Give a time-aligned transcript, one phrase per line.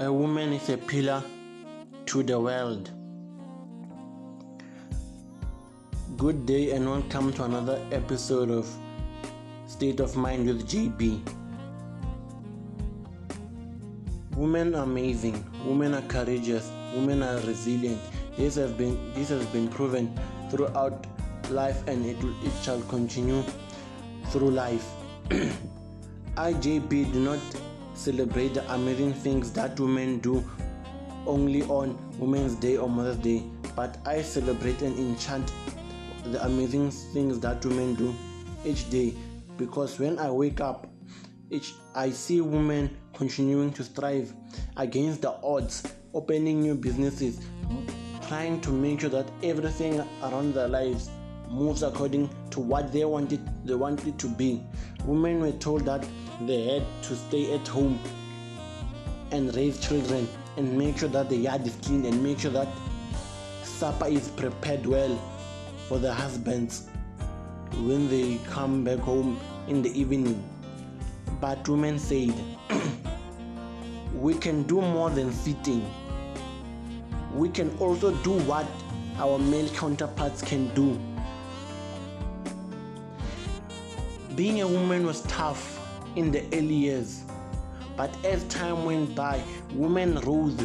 [0.00, 1.24] A woman is a pillar
[2.06, 2.88] to the world.
[6.16, 8.68] Good day and welcome to another episode of
[9.66, 11.28] State of Mind with JB.
[14.36, 15.44] Women are amazing.
[15.66, 16.70] Women are courageous.
[16.94, 18.00] Women are resilient.
[18.36, 20.16] This has been this has been proven
[20.48, 21.08] throughout
[21.50, 23.42] life and it, it shall continue
[24.26, 24.86] through life.
[26.36, 27.40] I IJB do not
[27.98, 30.48] celebrate the amazing things that women do
[31.26, 33.42] only on Women's Day or Mother's Day,
[33.74, 35.52] but I celebrate and enchant
[36.26, 38.14] the amazing things that women do
[38.64, 39.14] each day.
[39.56, 40.86] Because when I wake up,
[41.50, 44.32] each I see women continuing to strive
[44.76, 45.82] against the odds,
[46.14, 47.40] opening new businesses,
[48.28, 51.10] trying to make sure that everything around their lives
[51.50, 54.62] moves according to what they wanted they want it to be.
[55.04, 56.06] Women were told that
[56.46, 57.98] they had to stay at home
[59.30, 62.68] and raise children and make sure that the yard is clean and make sure that
[63.62, 65.16] supper is prepared well
[65.86, 66.88] for the husbands
[67.76, 70.42] when they come back home in the evening.
[71.40, 72.34] But women said,
[74.14, 75.88] we can do more than sitting.
[77.34, 78.66] We can also do what
[79.18, 80.98] our male counterparts can do.
[84.38, 85.80] Being a woman was tough
[86.14, 87.24] in the early years,
[87.96, 90.56] but as time went by, women rose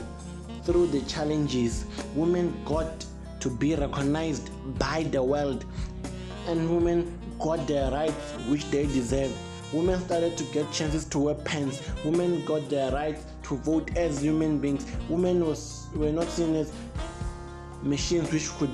[0.64, 1.86] through the challenges.
[2.14, 3.04] Women got
[3.40, 5.66] to be recognized by the world,
[6.46, 9.34] and women got their rights which they deserved.
[9.72, 11.82] Women started to get chances to wear pants.
[12.06, 14.86] Women got their rights to vote as human beings.
[15.10, 16.72] Women was were not seen as
[17.82, 18.70] machines which could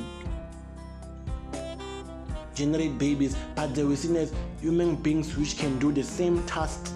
[2.59, 6.91] generate babies, but they were seen as human beings which can do the same tasks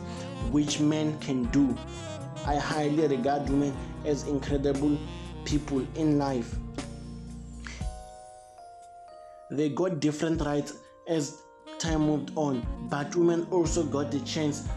[0.52, 1.76] which men can do.
[2.46, 3.74] I highly regard women
[4.06, 4.98] as incredible
[5.46, 6.54] people in life.
[9.50, 10.74] They got different rights
[11.08, 11.42] as
[11.80, 14.68] time moved on, but women also got the chance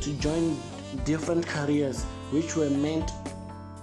[0.00, 0.56] to join
[1.04, 3.10] different careers which were meant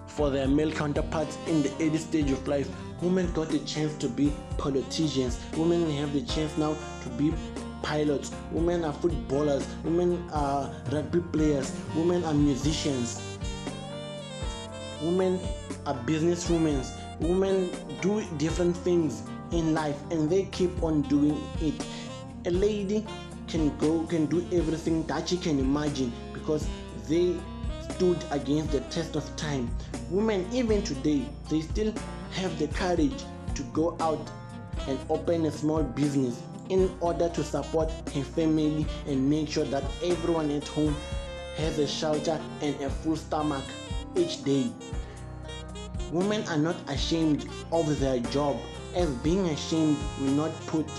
[0.08, 2.70] for their male counterparts in the early stage of life.
[3.02, 5.40] Women got the chance to be politicians.
[5.56, 7.34] Women have the chance now to be
[7.84, 8.32] pilots.
[8.52, 9.68] Women are footballers.
[9.84, 11.72] Women are rugby players.
[11.96, 13.38] Women are musicians.
[15.02, 15.40] Women
[15.86, 16.86] are businesswomen.
[17.20, 17.70] Women
[18.02, 21.86] do different things in life and they keep on doing it.
[22.46, 23.06] A lady
[23.48, 26.68] can go can do everything that she can imagine because
[27.08, 27.36] they
[27.90, 29.70] stood against the test of time.
[30.10, 31.94] Women even today they still
[32.34, 33.24] have the courage
[33.56, 34.30] to go out
[34.88, 39.84] and open a small business in order to support her family and make sure that
[40.04, 40.96] everyone at home
[41.58, 43.64] has a shelter and a full stomach
[44.16, 44.70] each day.
[46.12, 48.58] Women are not ashamed of their job,
[48.96, 50.90] as being ashamed will not put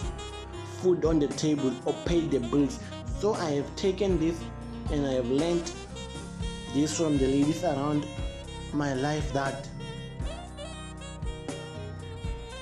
[0.81, 2.79] food on the table or pay the bills.
[3.19, 4.39] So I have taken this
[4.91, 5.71] and I have learned
[6.75, 8.07] this from the ladies around
[8.73, 9.69] my life that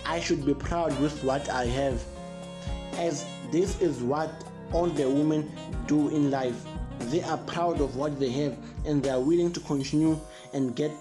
[0.08, 2.00] I should be proud with what I have,
[2.94, 4.30] as this is what
[4.72, 5.50] all the women
[5.86, 6.64] do in life.
[7.10, 8.56] They are proud of what they have
[8.86, 10.16] and they are willing to continue
[10.52, 10.92] and get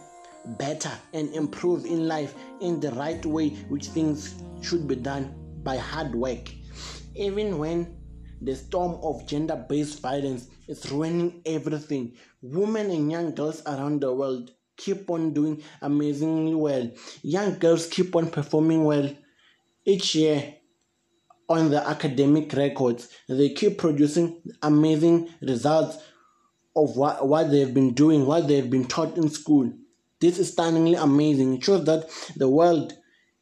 [0.58, 5.78] better and improve in life in the right way, which things should be done by
[5.78, 6.52] hard work.
[7.14, 7.96] Even when
[8.42, 14.12] the storm of gender based violence is ruining everything, women and young girls around the
[14.12, 16.92] world keep on doing amazingly well.
[17.22, 19.10] Young girls keep on performing well
[19.86, 20.56] each year
[21.48, 23.10] on the academic records.
[23.28, 25.98] They keep producing amazing results
[26.76, 29.72] of what, what they've been doing, what they've been taught in school.
[30.20, 31.56] This is stunningly amazing.
[31.56, 32.94] It shows that the world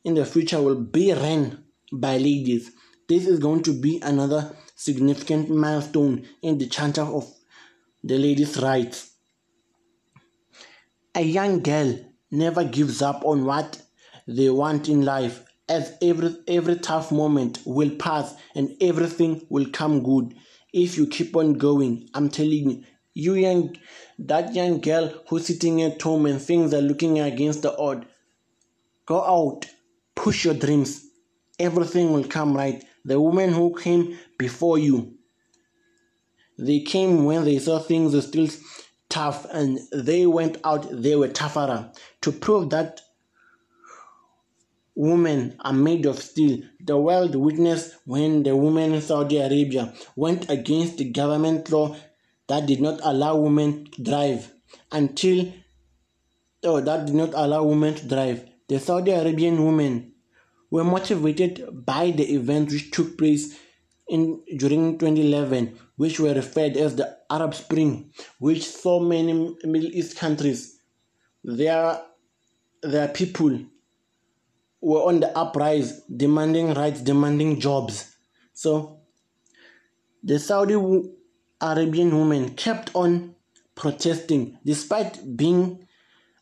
[0.03, 2.71] in the future will be run by ladies.
[3.07, 7.31] This is going to be another significant milestone in the charter of
[8.03, 9.12] the ladies' rights.
[11.15, 11.99] A young girl
[12.31, 13.79] never gives up on what
[14.27, 20.01] they want in life, as every every tough moment will pass and everything will come
[20.01, 20.33] good
[20.73, 22.09] if you keep on going.
[22.15, 22.83] I'm telling you,
[23.13, 23.77] you young
[24.17, 28.07] that young girl who's sitting at home and things are looking against the odd.
[29.05, 29.67] Go out,
[30.15, 31.05] push your dreams.
[31.59, 32.83] Everything will come right.
[33.05, 35.13] The women who came before you,
[36.57, 38.47] they came when they saw things still
[39.13, 43.01] tough and they went out, they were tougher to prove that
[44.95, 46.63] women are made of steel.
[46.79, 51.95] The world witnessed when the women in Saudi Arabia went against the government law
[52.47, 54.51] that did not allow women to drive
[54.91, 55.53] until
[56.63, 58.49] oh, that did not allow women to drive.
[58.67, 60.13] The Saudi Arabian women
[60.71, 63.59] were motivated by the events which took place
[64.07, 70.17] in during 2011, which were referred as the Arab Spring, which saw many Middle East
[70.17, 70.79] countries,
[71.43, 72.01] their
[72.81, 73.59] their people
[74.81, 78.15] were on the uprise, demanding rights, demanding jobs.
[78.53, 78.99] So
[80.21, 80.75] the Saudi
[81.61, 83.35] Arabian women kept on
[83.75, 85.87] protesting despite being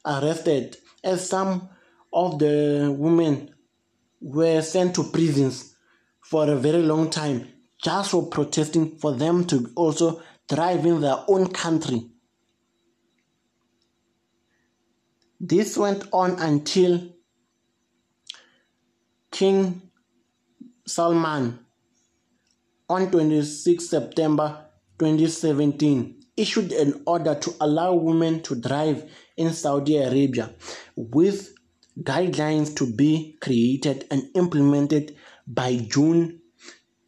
[0.06, 1.70] arrested, as some
[2.12, 3.54] of the women
[4.20, 5.76] were sent to prisons
[6.22, 7.48] for a very long time
[7.82, 12.08] just for protesting for them to also thrive in their own country.
[15.40, 17.10] This went on until
[19.32, 19.82] King
[20.86, 21.60] Salman
[22.90, 24.66] on 26 September
[25.00, 30.54] 2017 issued an order to allow women to drive in Saudi Arabia
[30.96, 31.54] with
[32.00, 35.16] guidelines to be created and implemented
[35.48, 36.41] by June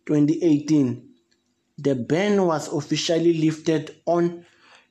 [0.06, 1.10] 2018.
[1.78, 4.46] The ban was officially lifted on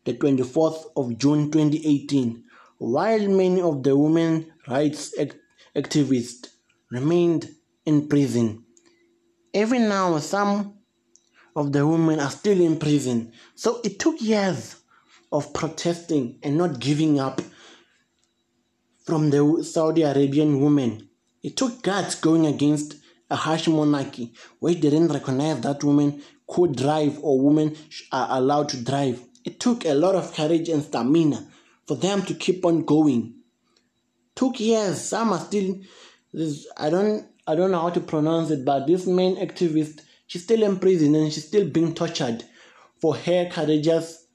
[0.05, 2.45] the 24th of June 2018,
[2.79, 5.37] while many of the women rights act-
[5.77, 6.49] activists
[6.91, 7.49] remained
[7.87, 8.65] in prison.
[9.55, 10.75] Even now, some
[11.55, 13.33] of the women are still in prison.
[13.55, 14.77] So it took years
[15.31, 17.41] of protesting and not giving up
[19.05, 21.09] from the Saudi Arabian women.
[21.43, 22.97] It took guts going against
[23.33, 27.75] a harsh monarchy which didn't recognize that women could drive or women
[28.13, 29.21] are allowed to drive.
[29.45, 31.49] It took a lot of courage and stamina
[31.87, 33.35] for them to keep on going.
[34.35, 35.01] Took years.
[35.01, 35.81] Some are still.
[36.77, 37.27] I don't.
[37.47, 41.15] I don't know how to pronounce it, but this main activist, she's still in prison
[41.17, 42.45] and she's still being tortured
[43.01, 44.27] for her courageous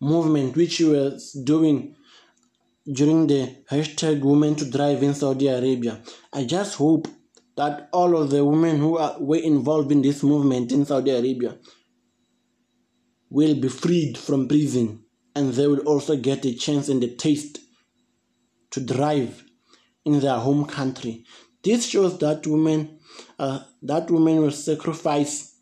[0.00, 1.94] movement which she was doing
[2.92, 6.02] during the hashtag women to drive in Saudi Arabia.
[6.32, 7.06] I just hope
[7.56, 11.56] that all of the women who are, were involved in this movement in Saudi Arabia
[13.30, 15.02] will be freed from prison
[15.34, 17.58] and they will also get a chance and a taste
[18.70, 19.44] to drive
[20.04, 21.24] in their home country.
[21.62, 22.98] This shows that women
[23.38, 25.58] uh, that women will sacrifice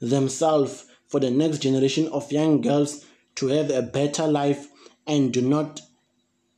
[0.00, 3.04] themselves for the next generation of young girls
[3.36, 4.68] to have a better life
[5.06, 5.80] and do not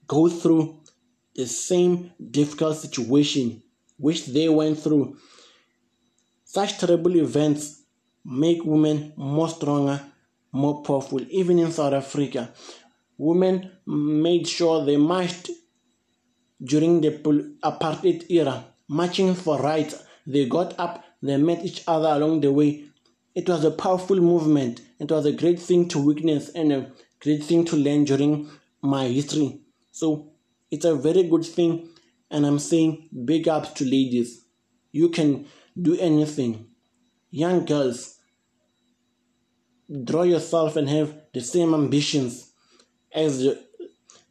[0.07, 0.81] go through
[1.37, 3.63] the same difficult situation
[4.01, 5.17] which they went through.
[6.45, 7.83] Such terrible events
[8.25, 10.01] make women more stronger,
[10.53, 11.21] more powerful.
[11.31, 12.53] Even in South Africa,
[13.19, 15.51] women made sure they marched
[16.63, 17.11] during the
[17.63, 20.03] apartheid era, marching for rights.
[20.27, 22.85] They got up, they met each other along the way.
[23.35, 24.81] It was a powerful movement.
[24.99, 28.51] It was a great thing to witness and a great thing to learn during
[28.83, 29.61] my history.
[29.93, 30.33] So
[30.71, 31.89] it's a very good thing
[32.31, 34.45] and I'm saying big ups to ladies.
[34.93, 35.47] You can
[35.81, 36.67] do anything.
[37.31, 38.17] Young girls,
[40.05, 42.53] draw yourself and have the same ambitions
[43.13, 43.65] as the,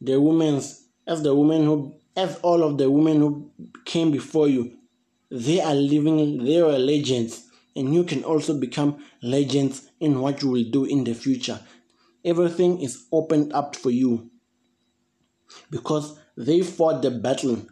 [0.00, 3.50] the women's as the women who as all of the women who
[3.84, 4.76] came before you.
[5.30, 10.48] They are living they are legends and you can also become legends in what you
[10.48, 11.60] will do in the future.
[12.24, 14.30] Everything is opened up for you
[15.70, 17.66] because they fought the battle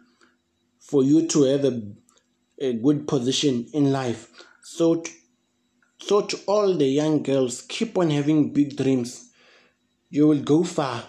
[0.89, 1.81] for you to have a,
[2.57, 4.27] a good position in life.
[4.63, 5.11] So, to,
[5.99, 9.29] so to all the young girls, keep on having big dreams.
[10.09, 11.03] You will go far,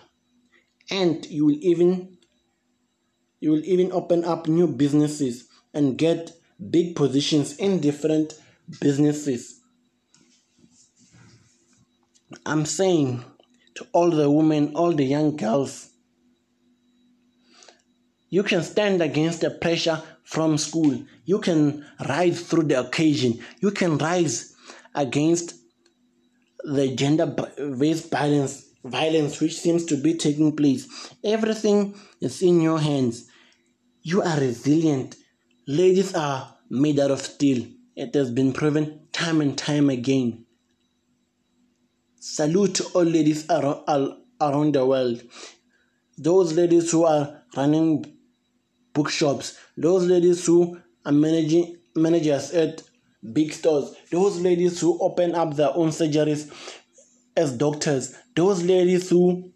[0.90, 2.18] and you will even
[3.40, 6.30] you will even open up new businesses and get
[6.70, 8.34] big positions in different
[8.82, 9.60] businesses.
[12.44, 13.25] I'm saying
[13.76, 15.89] to all the women, all the young girls,
[18.30, 21.04] you can stand against the pressure from school.
[21.25, 23.40] You can rise through the occasion.
[23.60, 24.54] You can rise
[24.94, 25.54] against
[26.62, 31.12] the gender based violence, violence which seems to be taking place.
[31.25, 33.28] Everything is in your hands.
[34.02, 35.16] You are resilient.
[35.66, 37.66] Ladies are made out of steel.
[37.96, 40.46] It has been proven time and time again.
[42.20, 45.20] Salute all ladies around, around the world.
[46.16, 48.19] Those ladies who are running
[48.92, 52.82] bookshops, those ladies who are managing managers at
[53.32, 56.50] big stores, those ladies who open up their own surgeries
[57.37, 59.52] as doctors, those ladies who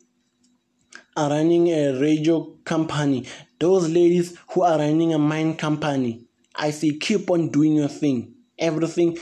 [1.17, 3.26] are running a radio company,
[3.59, 6.26] those ladies who are running a mine company.
[6.55, 8.35] I say keep on doing your thing.
[8.59, 9.19] Everything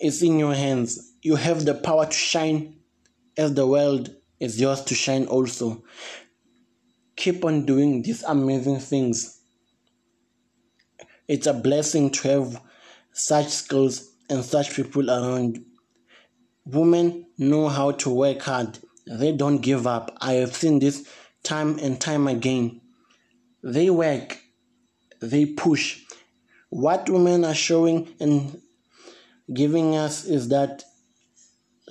[0.00, 1.14] is in your hands.
[1.22, 2.76] You have the power to shine
[3.36, 5.82] as the world is yours to shine also.
[7.18, 9.40] Keep on doing these amazing things.
[11.26, 12.62] It's a blessing to have
[13.12, 15.64] such skills and such people around.
[16.64, 18.78] Women know how to work hard.
[19.04, 20.16] They don't give up.
[20.20, 21.08] I have seen this
[21.42, 22.82] time and time again.
[23.64, 24.38] They work,
[25.20, 26.00] they push.
[26.70, 28.62] What women are showing and
[29.52, 30.84] giving us is that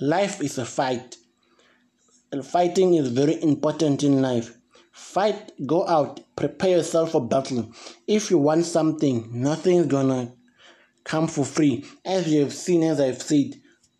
[0.00, 1.16] life is a fight.
[2.32, 4.54] And fighting is very important in life.
[4.98, 7.72] Fight, go out, prepare yourself for battle.
[8.08, 10.34] If you want something, nothing's gonna
[11.04, 11.84] come for free.
[12.04, 13.54] As you have seen, as I've said,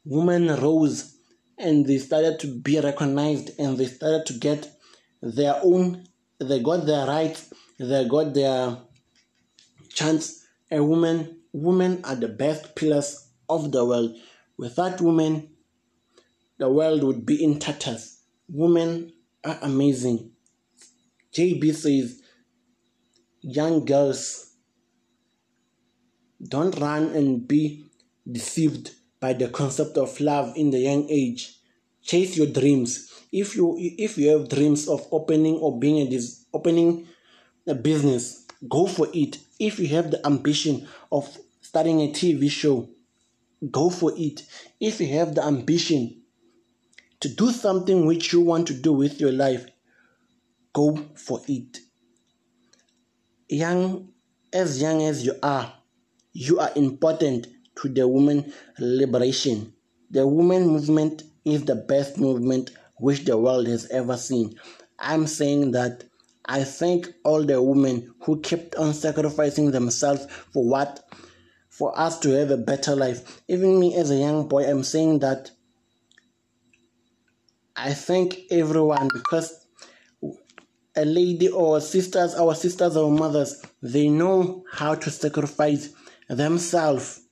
[0.04, 1.16] women rose
[1.56, 4.70] and they started to be recognized and they started to get
[5.22, 6.04] their own,
[6.40, 8.76] they got their rights, they got their
[9.90, 10.44] chance.
[10.70, 14.16] A woman, women are the best pillars of the world.
[14.58, 15.50] Without women,
[16.58, 18.18] the world would be in tatters.
[18.48, 19.12] Women
[19.44, 20.32] are amazing.
[21.38, 22.20] JB says,
[23.42, 24.56] young girls,
[26.42, 27.86] don't run and be
[28.30, 28.90] deceived
[29.20, 31.60] by the concept of love in the young age.
[32.02, 33.12] Chase your dreams.
[33.30, 37.06] If you if you have dreams of opening or being a dis, opening
[37.68, 39.38] a business, go for it.
[39.60, 42.88] If you have the ambition of starting a TV show,
[43.70, 44.42] go for it.
[44.80, 46.22] If you have the ambition
[47.20, 49.66] to do something which you want to do with your life,
[50.72, 51.78] go for it.
[53.48, 54.08] Young,
[54.52, 55.72] as young as you are,
[56.32, 57.46] you are important
[57.76, 59.72] to the women liberation.
[60.10, 64.58] The women movement is the best movement which the world has ever seen.
[64.98, 66.04] I'm saying that
[66.44, 71.04] I thank all the women who kept on sacrificing themselves for what
[71.68, 73.42] for us to have a better life.
[73.46, 75.52] Even me as a young boy, I'm saying that
[77.76, 79.66] I thank everyone because
[80.98, 85.90] a lady or sisters, our sisters or mothers, they know how to sacrifice
[86.28, 87.22] themselves.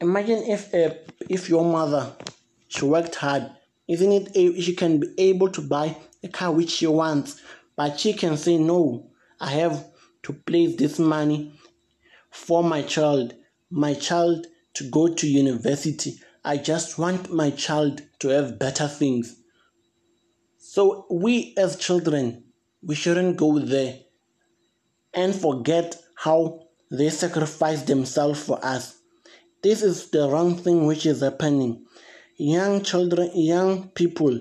[0.00, 2.12] Imagine if a, if your mother
[2.68, 3.50] she worked hard,
[3.88, 4.62] isn't it?
[4.62, 7.40] She can be able to buy a car which she wants,
[7.76, 9.10] but she can say no.
[9.40, 9.84] I have
[10.24, 11.52] to place this money
[12.30, 13.34] for my child,
[13.70, 16.20] my child to go to university.
[16.44, 19.36] I just want my child to have better things.
[20.66, 22.44] So, we as children,
[22.82, 23.98] we shouldn't go there
[25.12, 28.96] and forget how they sacrificed themselves for us.
[29.62, 31.84] This is the wrong thing which is happening.
[32.38, 34.40] Young children, young people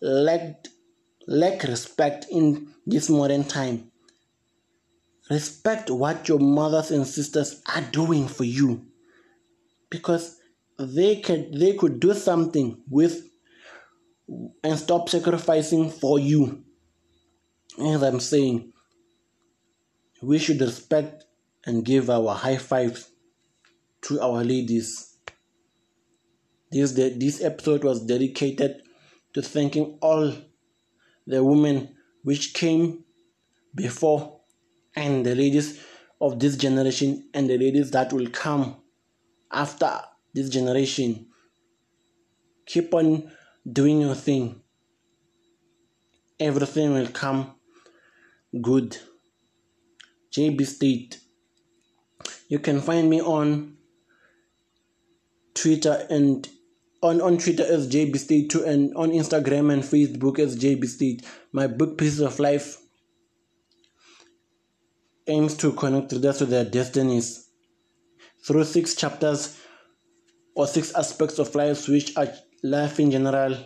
[0.00, 0.66] lack,
[1.26, 3.92] lack respect in this modern time.
[5.30, 8.86] Respect what your mothers and sisters are doing for you
[9.90, 10.38] because
[10.78, 13.28] they can they could do something with
[14.62, 16.64] and stop sacrificing for you.
[17.80, 18.72] As I'm saying,
[20.22, 21.24] we should respect
[21.64, 23.10] and give our high fives
[24.02, 25.16] to our ladies.
[26.70, 28.82] This this episode was dedicated
[29.34, 30.32] to thanking all
[31.26, 33.04] the women which came
[33.74, 34.40] before
[34.96, 35.82] and the ladies
[36.20, 38.76] of this generation and the ladies that will come
[39.52, 40.00] after
[40.34, 41.26] this generation.
[42.66, 43.30] Keep on
[43.72, 44.60] doing your thing.
[46.40, 47.54] Everything will come
[48.62, 48.96] good.
[50.32, 51.20] JB State.
[52.48, 53.76] You can find me on
[55.54, 56.48] Twitter and
[57.02, 61.26] on, on Twitter as JB State too and on Instagram and Facebook as JB State.
[61.52, 62.78] My book Pieces of Life
[65.26, 67.48] aims to connect readers to their destinies
[68.46, 69.58] through six chapters
[70.54, 72.28] or six aspects of life, which are
[72.62, 73.56] life in general,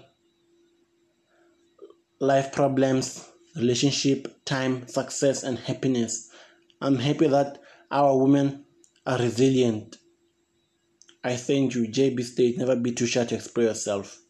[2.21, 6.31] life problems, relationship, time, success, and happiness.
[6.81, 7.59] I'm happy that
[7.91, 8.65] our women
[9.07, 9.97] are resilient.
[11.25, 12.59] I thank you, JB State.
[12.59, 14.22] Never be too shy to express yourself.